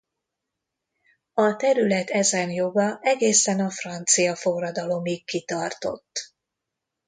A 1.33 1.55
terület 1.55 2.09
ezen 2.09 2.49
joga 2.49 2.99
egészen 3.01 3.59
a 3.59 3.69
Francia 3.69 4.35
forradalomig 4.35 5.25
kitartott. 5.25 6.31